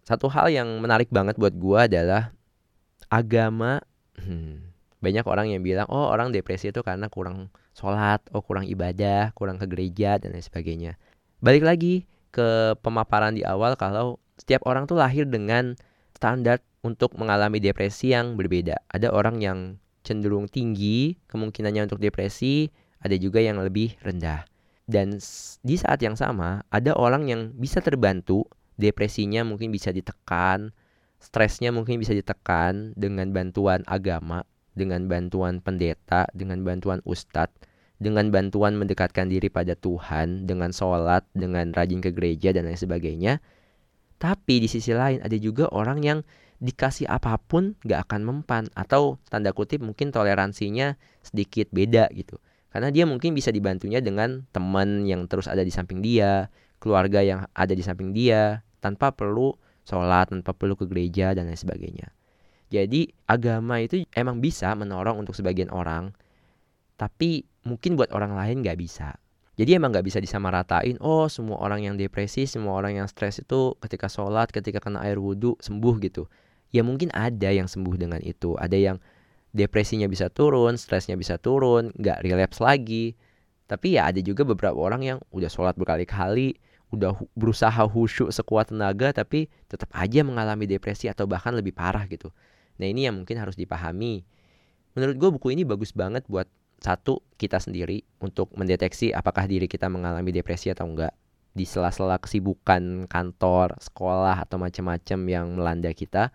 Satu 0.05 0.27
hal 0.33 0.51
yang 0.51 0.69
menarik 0.83 1.09
banget 1.13 1.39
buat 1.39 1.55
gue 1.55 1.79
adalah 1.79 2.35
agama. 3.09 3.79
Hmm, 4.19 4.75
banyak 5.01 5.25
orang 5.25 5.55
yang 5.55 5.63
bilang, 5.65 5.87
oh 5.89 6.11
orang 6.11 6.35
depresi 6.35 6.75
itu 6.75 6.83
karena 6.83 7.07
kurang 7.09 7.49
sholat, 7.73 8.21
oh 8.35 8.43
kurang 8.43 8.67
ibadah, 8.67 9.33
kurang 9.33 9.57
ke 9.57 9.65
gereja 9.71 10.19
dan 10.19 10.35
lain 10.35 10.45
sebagainya 10.45 10.99
balik 11.41 11.65
lagi 11.65 12.05
ke 12.31 12.79
pemaparan 12.85 13.35
di 13.35 13.43
awal 13.43 13.75
kalau 13.75 14.21
setiap 14.39 14.63
orang 14.69 14.87
tuh 14.87 15.01
lahir 15.01 15.27
dengan 15.27 15.75
standar 16.15 16.63
untuk 16.81 17.17
mengalami 17.17 17.61
depresi 17.61 18.13
yang 18.13 18.35
berbeda. 18.37 18.81
Ada 18.89 19.13
orang 19.13 19.41
yang 19.41 19.59
cenderung 20.01 20.49
tinggi 20.49 21.21
kemungkinannya 21.29 21.87
untuk 21.89 22.01
depresi, 22.01 22.73
ada 23.01 23.17
juga 23.17 23.41
yang 23.41 23.61
lebih 23.61 23.97
rendah. 24.01 24.49
Dan 24.91 25.23
di 25.63 25.77
saat 25.79 26.03
yang 26.03 26.19
sama, 26.19 26.67
ada 26.73 26.97
orang 26.97 27.31
yang 27.31 27.55
bisa 27.55 27.79
terbantu, 27.79 28.49
depresinya 28.75 29.47
mungkin 29.47 29.71
bisa 29.71 29.95
ditekan, 29.95 30.75
stresnya 31.23 31.71
mungkin 31.71 32.01
bisa 32.01 32.17
ditekan 32.17 32.97
dengan 32.99 33.31
bantuan 33.31 33.87
agama, 33.87 34.43
dengan 34.75 35.07
bantuan 35.07 35.63
pendeta, 35.63 36.27
dengan 36.35 36.67
bantuan 36.67 36.99
ustadz 37.07 37.71
dengan 38.01 38.33
bantuan 38.33 38.81
mendekatkan 38.81 39.29
diri 39.29 39.53
pada 39.53 39.77
Tuhan, 39.77 40.49
dengan 40.49 40.73
sholat, 40.73 41.29
dengan 41.37 41.71
rajin 41.77 42.01
ke 42.01 42.11
gereja 42.17 42.51
dan 42.57 42.65
lain 42.65 42.81
sebagainya. 42.81 43.45
Tapi 44.17 44.65
di 44.65 44.69
sisi 44.73 44.97
lain 44.97 45.21
ada 45.21 45.37
juga 45.37 45.69
orang 45.69 46.01
yang 46.01 46.19
dikasih 46.61 47.09
apa 47.09 47.41
pun 47.41 47.75
gak 47.89 48.09
akan 48.09 48.21
mempan 48.23 48.65
atau 48.77 49.17
tanda 49.33 49.51
kutip 49.57 49.81
mungkin 49.81 50.13
toleransinya 50.13 51.01
sedikit 51.25 51.73
beda 51.73 52.13
gitu. 52.13 52.37
Karena 52.71 52.93
dia 52.95 53.09
mungkin 53.09 53.35
bisa 53.35 53.51
dibantunya 53.51 53.99
dengan 53.99 54.47
teman 54.55 55.03
yang 55.09 55.27
terus 55.27 55.51
ada 55.51 55.67
di 55.67 55.73
samping 55.75 56.05
dia, 56.05 56.53
keluarga 56.79 57.19
yang 57.25 57.49
ada 57.51 57.75
di 57.75 57.83
samping 57.83 58.15
dia, 58.15 58.63
tanpa 58.79 59.11
perlu 59.11 59.59
sholat, 59.83 60.31
tanpa 60.31 60.55
perlu 60.55 60.79
ke 60.79 60.87
gereja 60.87 61.35
dan 61.35 61.51
lain 61.51 61.59
sebagainya. 61.59 62.15
Jadi 62.71 63.11
agama 63.27 63.83
itu 63.83 64.07
emang 64.15 64.39
bisa 64.39 64.71
menolong 64.79 65.19
untuk 65.19 65.35
sebagian 65.35 65.75
orang, 65.75 66.15
tapi 66.95 67.43
mungkin 67.67 67.99
buat 67.99 68.15
orang 68.15 68.39
lain 68.39 68.63
nggak 68.63 68.79
bisa. 68.79 69.19
Jadi 69.59 69.77
emang 69.77 69.91
nggak 69.91 70.07
bisa 70.07 70.23
disamaratain, 70.23 70.97
oh 71.03 71.27
semua 71.27 71.59
orang 71.59 71.83
yang 71.83 71.95
depresi, 71.99 72.47
semua 72.47 72.79
orang 72.79 73.03
yang 73.03 73.07
stres 73.11 73.43
itu 73.43 73.75
ketika 73.83 74.07
sholat, 74.07 74.49
ketika 74.55 74.79
kena 74.79 75.03
air 75.03 75.19
wudhu 75.19 75.59
sembuh 75.59 75.95
gitu. 76.07 76.31
Ya 76.71 76.87
mungkin 76.87 77.11
ada 77.11 77.51
yang 77.51 77.67
sembuh 77.67 77.99
dengan 77.99 78.23
itu, 78.23 78.55
ada 78.59 78.79
yang 78.79 79.03
depresinya 79.51 80.07
bisa 80.07 80.31
turun, 80.31 80.79
stresnya 80.79 81.19
bisa 81.19 81.37
turun, 81.37 81.91
nggak 81.99 82.23
relapse 82.23 82.63
lagi. 82.63 83.19
Tapi 83.67 83.99
ya 83.99 84.11
ada 84.11 84.19
juga 84.23 84.47
beberapa 84.47 84.75
orang 84.79 85.03
yang 85.03 85.19
udah 85.35 85.51
sholat 85.51 85.75
berkali-kali, 85.79 86.59
udah 86.91 87.15
berusaha 87.39 87.87
khusyuk 87.87 88.35
sekuat 88.35 88.75
tenaga, 88.75 89.15
tapi 89.15 89.47
tetap 89.71 89.91
aja 89.95 90.27
mengalami 90.27 90.67
depresi 90.67 91.07
atau 91.07 91.27
bahkan 91.27 91.55
lebih 91.55 91.75
parah 91.75 92.07
gitu. 92.11 92.31
Nah 92.79 92.87
ini 92.87 93.07
yang 93.07 93.23
mungkin 93.23 93.39
harus 93.39 93.55
dipahami. 93.55 94.27
Menurut 94.99 95.17
gue 95.19 95.31
buku 95.39 95.55
ini 95.55 95.63
bagus 95.63 95.95
banget 95.95 96.27
buat 96.27 96.51
satu 96.83 97.23
kita 97.39 97.61
sendiri 97.61 98.03
untuk 98.19 98.51
mendeteksi 98.57 99.13
apakah 99.13 99.47
diri 99.47 99.71
kita 99.71 99.87
mengalami 99.87 100.33
depresi 100.33 100.73
atau 100.73 100.89
enggak 100.89 101.15
di 101.51 101.67
sela-sela 101.67 102.19
kesibukan 102.19 103.07
kantor, 103.07 103.77
sekolah 103.79 104.39
atau 104.39 104.57
macam-macam 104.59 105.19
yang 105.27 105.47
melanda 105.59 105.91
kita 105.95 106.31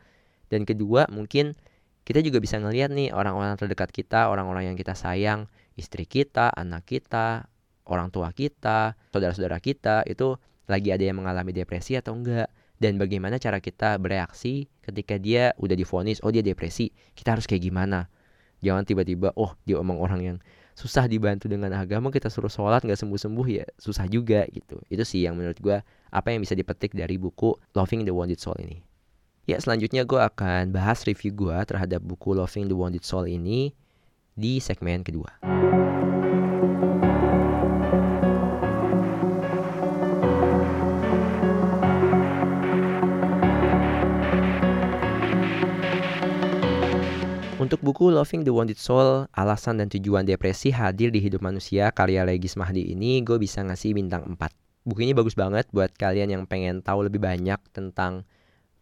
Dan 0.50 0.64
kedua, 0.64 1.10
mungkin 1.10 1.58
kita 2.06 2.22
juga 2.22 2.38
bisa 2.38 2.62
ngelihat 2.62 2.94
nih 2.94 3.10
orang-orang 3.12 3.58
terdekat 3.58 3.90
kita, 3.90 4.30
orang-orang 4.30 4.70
yang 4.70 4.78
kita 4.78 4.94
sayang, 4.94 5.50
istri 5.74 6.06
kita, 6.06 6.54
anak 6.54 6.86
kita, 6.86 7.50
orang 7.90 8.14
tua 8.14 8.30
kita, 8.30 8.94
saudara-saudara 9.10 9.58
kita 9.58 10.06
itu 10.06 10.38
lagi 10.70 10.90
ada 10.94 11.02
yang 11.06 11.22
mengalami 11.22 11.54
depresi 11.54 11.98
atau 11.98 12.14
enggak? 12.14 12.50
Dan 12.76 13.00
bagaimana 13.00 13.40
cara 13.40 13.64
kita 13.64 13.96
bereaksi 13.98 14.68
ketika 14.84 15.16
dia 15.16 15.56
udah 15.58 15.74
difonis 15.80 16.20
oh 16.22 16.30
dia 16.30 16.44
depresi 16.44 16.92
kita 17.16 17.34
harus 17.40 17.48
kayak 17.48 17.64
gimana? 17.64 18.12
Jangan 18.60 18.84
tiba-tiba 18.84 19.32
oh 19.40 19.56
dia 19.64 19.80
omong 19.80 19.98
orang 19.98 20.22
yang 20.22 20.38
susah 20.76 21.08
dibantu 21.08 21.48
dengan 21.48 21.72
agama 21.72 22.12
kita 22.12 22.28
suruh 22.28 22.52
sholat 22.52 22.84
nggak 22.84 23.00
sembuh-sembuh 23.00 23.48
ya 23.48 23.66
susah 23.80 24.12
juga 24.12 24.44
gitu. 24.52 24.78
Itu 24.92 25.08
sih 25.08 25.24
yang 25.24 25.40
menurut 25.40 25.56
gue 25.58 25.80
apa 26.12 26.28
yang 26.30 26.44
bisa 26.44 26.52
dipetik 26.52 26.92
dari 26.92 27.16
buku 27.16 27.56
Loving 27.74 28.04
the 28.04 28.12
Wounded 28.12 28.44
Soul 28.44 28.60
ini 28.60 28.95
Ya, 29.46 29.62
selanjutnya 29.62 30.10
gue 30.10 30.18
akan 30.18 30.74
bahas 30.74 31.06
review 31.06 31.30
gue 31.30 31.54
terhadap 31.70 32.02
buku 32.02 32.34
Loving 32.34 32.66
the 32.66 32.74
Wounded 32.74 33.06
Soul 33.06 33.30
ini 33.30 33.70
di 34.34 34.58
segmen 34.58 35.06
kedua. 35.06 35.38
Untuk 47.62 47.86
buku 47.86 48.10
Loving 48.10 48.42
the 48.42 48.50
Wounded 48.50 48.82
Soul, 48.82 49.30
alasan 49.30 49.78
dan 49.78 49.94
tujuan 49.94 50.26
depresi 50.26 50.74
hadir 50.74 51.14
di 51.14 51.22
hidup 51.22 51.46
manusia 51.46 51.94
karya 51.94 52.26
Regis 52.26 52.58
Mahdi 52.58 52.98
ini, 52.98 53.22
gue 53.22 53.38
bisa 53.38 53.62
ngasih 53.62 53.94
bintang 53.94 54.26
4. 54.26 54.42
Buku 54.90 55.06
ini 55.06 55.14
bagus 55.14 55.38
banget 55.38 55.70
buat 55.70 55.94
kalian 55.94 56.34
yang 56.34 56.44
pengen 56.50 56.82
tahu 56.82 57.06
lebih 57.06 57.22
banyak 57.22 57.62
tentang 57.70 58.26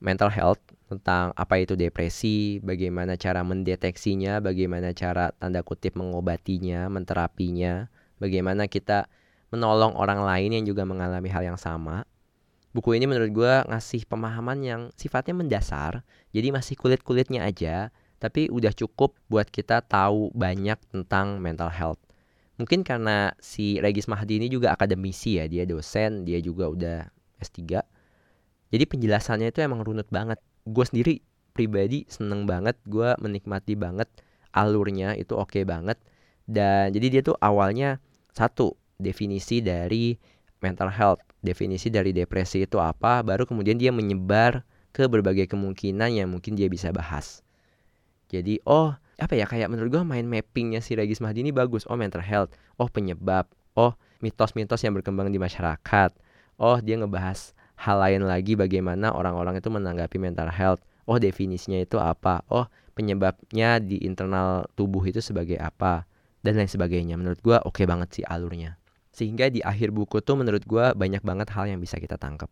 mental 0.04 0.28
health 0.28 0.60
tentang 0.92 1.32
apa 1.34 1.64
itu 1.64 1.80
depresi, 1.80 2.60
bagaimana 2.60 3.16
cara 3.16 3.42
mendeteksinya, 3.42 4.44
bagaimana 4.44 4.92
cara 4.92 5.32
tanda 5.40 5.64
kutip 5.64 5.96
mengobatinya, 5.96 6.92
menterapinya, 6.92 7.88
bagaimana 8.20 8.68
kita 8.68 9.08
menolong 9.50 9.96
orang 9.96 10.22
lain 10.22 10.60
yang 10.60 10.66
juga 10.68 10.84
mengalami 10.84 11.32
hal 11.32 11.48
yang 11.48 11.58
sama. 11.58 12.04
Buku 12.76 13.00
ini 13.00 13.08
menurut 13.08 13.32
gue 13.32 13.54
ngasih 13.70 14.04
pemahaman 14.10 14.60
yang 14.62 14.82
sifatnya 15.00 15.34
mendasar, 15.34 16.04
jadi 16.36 16.52
masih 16.52 16.76
kulit-kulitnya 16.76 17.48
aja, 17.48 17.94
tapi 18.20 18.52
udah 18.52 18.76
cukup 18.76 19.16
buat 19.32 19.48
kita 19.48 19.86
tahu 19.88 20.34
banyak 20.36 20.78
tentang 20.92 21.40
mental 21.40 21.70
health. 21.72 22.02
Mungkin 22.58 22.86
karena 22.86 23.34
si 23.42 23.82
Regis 23.82 24.10
Mahdi 24.10 24.42
ini 24.42 24.48
juga 24.50 24.74
akademisi 24.74 25.38
ya, 25.38 25.46
dia 25.46 25.64
dosen, 25.70 26.26
dia 26.26 26.42
juga 26.42 26.70
udah 26.70 27.00
S3 27.42 27.93
jadi 28.74 28.90
penjelasannya 28.90 29.54
itu 29.54 29.62
emang 29.62 29.86
runut 29.86 30.10
banget. 30.10 30.42
Gue 30.66 30.82
sendiri 30.82 31.22
pribadi 31.54 32.10
seneng 32.10 32.50
banget 32.50 32.74
gue 32.90 33.14
menikmati 33.22 33.78
banget 33.78 34.10
alurnya 34.50 35.14
itu 35.14 35.38
oke 35.38 35.54
okay 35.54 35.62
banget. 35.62 36.02
Dan 36.50 36.90
jadi 36.90 37.08
dia 37.14 37.22
tuh 37.22 37.38
awalnya 37.38 38.02
satu 38.34 38.74
definisi 38.98 39.62
dari 39.62 40.18
mental 40.58 40.90
health 40.90 41.22
definisi 41.46 41.94
dari 41.94 42.16
depresi 42.16 42.66
itu 42.66 42.82
apa 42.82 43.22
baru 43.22 43.46
kemudian 43.46 43.78
dia 43.78 43.94
menyebar 43.94 44.66
ke 44.96 45.06
berbagai 45.06 45.46
kemungkinan 45.52 46.10
yang 46.10 46.34
mungkin 46.34 46.58
dia 46.58 46.66
bisa 46.66 46.90
bahas. 46.90 47.46
Jadi 48.34 48.58
oh 48.66 48.98
apa 49.22 49.38
ya 49.38 49.46
kayak 49.46 49.70
menurut 49.70 49.94
gue 49.94 50.02
main 50.02 50.26
mappingnya 50.26 50.82
si 50.82 50.98
Regis 50.98 51.22
Mahdi 51.22 51.46
ini 51.46 51.54
bagus. 51.54 51.86
Oh 51.86 51.94
mental 51.94 52.26
health. 52.26 52.50
Oh 52.82 52.90
penyebab. 52.90 53.46
Oh 53.78 53.94
mitos-mitos 54.18 54.82
yang 54.82 54.98
berkembang 54.98 55.30
di 55.30 55.38
masyarakat. 55.38 56.10
Oh 56.58 56.82
dia 56.82 56.98
ngebahas 56.98 57.54
hal 57.80 57.98
lain 58.00 58.24
lagi 58.26 58.54
bagaimana 58.54 59.12
orang-orang 59.12 59.58
itu 59.60 59.70
menanggapi 59.70 60.18
mental 60.22 60.50
health. 60.50 60.82
Oh, 61.04 61.20
definisinya 61.20 61.84
itu 61.84 62.00
apa? 62.00 62.46
Oh, 62.48 62.70
penyebabnya 62.96 63.82
di 63.84 64.00
internal 64.08 64.68
tubuh 64.78 65.04
itu 65.04 65.20
sebagai 65.20 65.60
apa? 65.60 66.08
Dan 66.40 66.60
lain 66.60 66.70
sebagainya. 66.72 67.20
Menurut 67.20 67.40
gue 67.44 67.58
oke 67.60 67.84
okay 67.84 67.86
banget 67.88 68.22
sih 68.22 68.24
alurnya. 68.24 68.80
Sehingga 69.14 69.52
di 69.52 69.60
akhir 69.62 69.92
buku 69.92 70.24
tuh 70.24 70.40
menurut 70.40 70.64
gue 70.66 70.86
banyak 70.96 71.22
banget 71.22 71.52
hal 71.54 71.70
yang 71.70 71.80
bisa 71.84 72.00
kita 72.00 72.16
tangkap. 72.16 72.50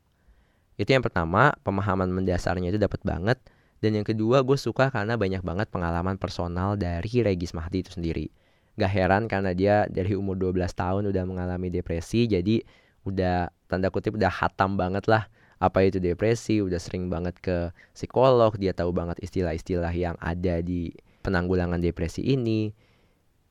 Itu 0.75 0.91
yang 0.91 1.03
pertama, 1.03 1.53
pemahaman 1.61 2.09
mendasarnya 2.11 2.73
itu 2.73 2.79
dapat 2.79 3.01
banget. 3.05 3.37
Dan 3.81 3.97
yang 3.97 4.05
kedua, 4.05 4.45
gue 4.45 4.57
suka 4.57 4.93
karena 4.93 5.17
banyak 5.17 5.41
banget 5.41 5.67
pengalaman 5.73 6.17
personal 6.21 6.77
dari 6.77 7.25
Regis 7.25 7.57
Mahdi 7.57 7.81
itu 7.81 7.97
sendiri. 7.97 8.29
Gak 8.77 8.91
heran 8.93 9.25
karena 9.25 9.51
dia 9.57 9.89
dari 9.89 10.13
umur 10.13 10.37
12 10.37 10.69
tahun 10.77 11.03
udah 11.09 11.23
mengalami 11.25 11.73
depresi, 11.73 12.29
jadi 12.29 12.61
udah 13.03 13.49
tanda 13.71 13.87
kutip 13.87 14.19
udah 14.19 14.27
hatam 14.27 14.75
banget 14.75 15.07
lah 15.07 15.31
apa 15.61 15.85
itu 15.85 16.01
depresi, 16.01 16.57
udah 16.57 16.81
sering 16.81 17.07
banget 17.07 17.37
ke 17.37 17.69
psikolog, 17.93 18.57
dia 18.57 18.73
tahu 18.73 18.89
banget 18.89 19.21
istilah-istilah 19.21 19.93
yang 19.93 20.17
ada 20.17 20.57
di 20.65 20.89
penanggulangan 21.21 21.77
depresi 21.77 22.25
ini. 22.25 22.73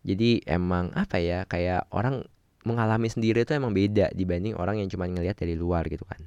Jadi 0.02 0.42
emang 0.42 0.90
apa 0.90 1.22
ya, 1.22 1.46
kayak 1.46 1.86
orang 1.94 2.26
mengalami 2.66 3.06
sendiri 3.06 3.46
itu 3.46 3.54
emang 3.54 3.70
beda 3.70 4.10
dibanding 4.10 4.58
orang 4.58 4.82
yang 4.82 4.90
cuma 4.90 5.06
ngelihat 5.06 5.38
dari 5.38 5.54
luar 5.54 5.86
gitu 5.86 6.02
kan. 6.02 6.18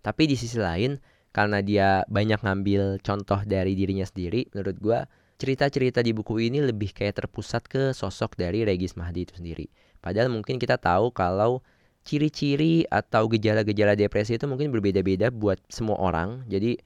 Tapi 0.00 0.24
di 0.24 0.40
sisi 0.40 0.56
lain, 0.56 0.96
karena 1.36 1.60
dia 1.60 2.00
banyak 2.08 2.40
ngambil 2.40 3.04
contoh 3.04 3.44
dari 3.44 3.76
dirinya 3.76 4.08
sendiri, 4.08 4.48
menurut 4.56 4.76
gue 4.80 4.98
cerita-cerita 5.36 6.00
di 6.00 6.16
buku 6.16 6.48
ini 6.48 6.64
lebih 6.64 6.96
kayak 6.96 7.24
terpusat 7.24 7.68
ke 7.68 7.92
sosok 7.92 8.40
dari 8.40 8.64
Regis 8.64 8.96
Mahdi 8.96 9.28
itu 9.28 9.36
sendiri. 9.36 9.68
Padahal 10.00 10.32
mungkin 10.32 10.56
kita 10.56 10.80
tahu 10.80 11.12
kalau 11.12 11.60
ciri-ciri 12.04 12.88
atau 12.88 13.28
gejala-gejala 13.28 13.94
depresi 13.94 14.36
itu 14.40 14.46
mungkin 14.48 14.72
berbeda-beda 14.72 15.28
buat 15.30 15.60
semua 15.68 16.00
orang. 16.00 16.44
Jadi 16.48 16.80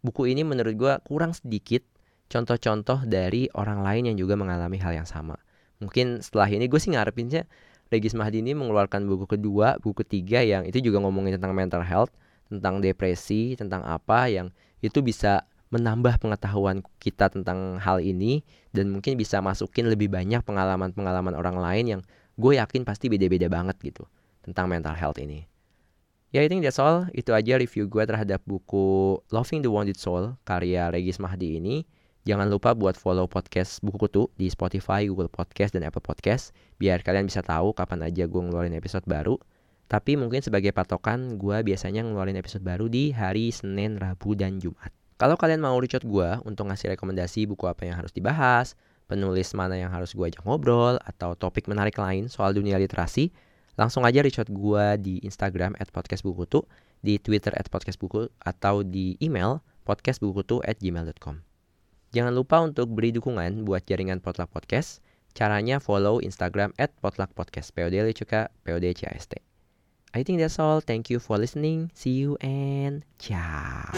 buku 0.00 0.28
ini 0.32 0.44
menurut 0.44 0.74
gue 0.74 0.92
kurang 1.06 1.36
sedikit 1.36 1.84
contoh-contoh 2.28 3.04
dari 3.04 3.48
orang 3.54 3.84
lain 3.84 4.12
yang 4.12 4.16
juga 4.16 4.34
mengalami 4.34 4.80
hal 4.80 4.96
yang 4.96 5.08
sama. 5.08 5.36
Mungkin 5.80 6.24
setelah 6.24 6.48
ini 6.48 6.66
gue 6.66 6.80
sih 6.80 6.92
ngarepinnya 6.92 7.44
Regis 7.92 8.16
Mahdi 8.16 8.40
ini 8.40 8.56
mengeluarkan 8.56 9.04
buku 9.04 9.28
kedua, 9.36 9.76
buku 9.78 10.02
ketiga 10.02 10.40
yang 10.40 10.64
itu 10.64 10.80
juga 10.80 11.04
ngomongin 11.04 11.36
tentang 11.36 11.52
mental 11.52 11.84
health, 11.84 12.10
tentang 12.48 12.80
depresi, 12.80 13.54
tentang 13.54 13.84
apa 13.84 14.26
yang 14.32 14.48
itu 14.80 15.04
bisa 15.04 15.44
menambah 15.68 16.22
pengetahuan 16.22 16.86
kita 17.02 17.28
tentang 17.34 17.82
hal 17.82 17.98
ini 17.98 18.46
dan 18.70 18.94
mungkin 18.94 19.18
bisa 19.18 19.42
masukin 19.42 19.90
lebih 19.90 20.06
banyak 20.06 20.40
pengalaman-pengalaman 20.46 21.34
orang 21.34 21.58
lain 21.58 21.84
yang 21.98 22.00
gue 22.38 22.58
yakin 22.58 22.86
pasti 22.86 23.10
beda-beda 23.10 23.50
banget 23.50 23.74
gitu 23.82 24.06
tentang 24.44 24.68
mental 24.68 24.92
health 24.92 25.16
ini. 25.16 25.48
Ya, 26.34 26.42
I 26.42 26.50
think 26.50 26.66
that's 26.66 26.82
all. 26.82 27.06
Itu 27.14 27.30
aja 27.32 27.56
review 27.56 27.86
gue 27.86 28.04
terhadap 28.04 28.42
buku 28.42 29.16
Loving 29.30 29.62
the 29.62 29.70
Wounded 29.70 29.96
Soul 29.96 30.34
karya 30.42 30.90
Regis 30.90 31.22
Mahdi 31.22 31.62
ini. 31.62 31.86
Jangan 32.24 32.48
lupa 32.48 32.72
buat 32.72 32.96
follow 32.96 33.28
podcast 33.28 33.84
Buku 33.84 34.08
Kutu 34.08 34.22
di 34.34 34.48
Spotify, 34.48 35.04
Google 35.04 35.28
Podcast, 35.28 35.76
dan 35.76 35.84
Apple 35.84 36.02
Podcast. 36.02 36.56
Biar 36.80 37.04
kalian 37.04 37.28
bisa 37.28 37.44
tahu 37.44 37.76
kapan 37.76 38.08
aja 38.08 38.24
gue 38.24 38.40
ngeluarin 38.40 38.72
episode 38.74 39.04
baru. 39.04 39.36
Tapi 39.86 40.16
mungkin 40.16 40.40
sebagai 40.40 40.72
patokan, 40.72 41.36
gue 41.36 41.60
biasanya 41.60 42.00
ngeluarin 42.00 42.40
episode 42.40 42.64
baru 42.64 42.88
di 42.88 43.12
hari 43.12 43.52
Senin, 43.52 44.00
Rabu, 44.00 44.32
dan 44.34 44.56
Jumat. 44.56 44.90
Kalau 45.20 45.38
kalian 45.38 45.62
mau 45.62 45.76
reach 45.78 45.94
out 45.94 46.02
gue 46.02 46.28
untuk 46.42 46.66
ngasih 46.66 46.96
rekomendasi 46.96 47.46
buku 47.46 47.68
apa 47.70 47.86
yang 47.86 47.94
harus 48.00 48.10
dibahas, 48.10 48.74
penulis 49.06 49.52
mana 49.52 49.78
yang 49.78 49.92
harus 49.92 50.16
gue 50.16 50.24
ajak 50.24 50.42
ngobrol, 50.42 50.98
atau 51.04 51.36
topik 51.38 51.68
menarik 51.70 51.94
lain 52.00 52.26
soal 52.26 52.56
dunia 52.56 52.80
literasi, 52.80 53.30
langsung 53.74 54.06
aja 54.06 54.22
reach 54.22 54.38
out 54.38 54.50
gue 54.50 54.84
di 55.02 55.14
Instagram 55.22 55.74
at 55.78 55.90
podcastbukutu, 55.90 56.66
di 57.04 57.18
Twitter 57.20 57.52
at 57.54 57.68
podcastbuku, 57.68 58.30
atau 58.42 58.86
di 58.86 59.18
email 59.20 59.60
podcastbukutu 59.84 60.64
at 60.64 60.80
gmail.com. 60.80 61.44
Jangan 62.14 62.32
lupa 62.32 62.62
untuk 62.62 62.94
beri 62.94 63.10
dukungan 63.10 63.66
buat 63.66 63.82
jaringan 63.84 64.22
Potluck 64.22 64.54
Podcast. 64.54 65.02
Caranya 65.34 65.82
follow 65.82 66.22
Instagram 66.22 66.70
at 66.78 66.94
Potluck 67.02 67.34
Podcast, 67.34 67.74
POD 67.74 68.06
Lecuka, 68.06 68.54
POD 68.62 68.94
CAST. 68.94 69.42
I 70.14 70.22
think 70.22 70.38
that's 70.38 70.62
all. 70.62 70.78
Thank 70.78 71.10
you 71.10 71.18
for 71.18 71.42
listening. 71.42 71.90
See 71.90 72.14
you 72.14 72.38
and 72.38 73.02
ciao. 73.18 73.90